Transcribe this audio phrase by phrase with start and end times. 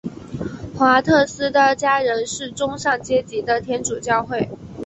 [0.75, 4.49] 华特斯的家人是中上阶级的天主教会。